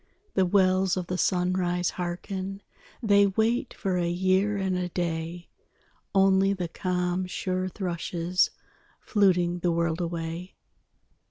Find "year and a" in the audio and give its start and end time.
4.09-4.89